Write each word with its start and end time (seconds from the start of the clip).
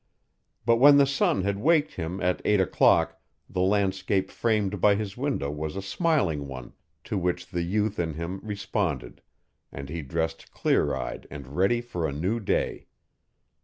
But 0.65 0.77
when 0.77 0.97
the 0.97 1.05
sun 1.05 1.43
had 1.43 1.59
waked 1.59 1.93
him 1.93 2.19
at 2.21 2.41
eight 2.43 2.59
o'clock 2.59 3.21
the 3.47 3.61
landscape 3.61 4.31
framed 4.31 4.81
by 4.81 4.95
his 4.95 5.15
window 5.15 5.51
was 5.51 5.75
a 5.75 5.81
smiling 5.83 6.47
one 6.47 6.73
to 7.03 7.19
which 7.19 7.45
the 7.45 7.61
youth 7.61 7.99
in 7.99 8.15
him 8.15 8.39
responded 8.41 9.21
and 9.71 9.89
he 9.89 10.01
dressed 10.01 10.49
clear 10.51 10.95
eyed 10.95 11.27
and 11.29 11.55
ready 11.55 11.81
for 11.81 12.07
a 12.07 12.11
new 12.13 12.39
day. 12.39 12.87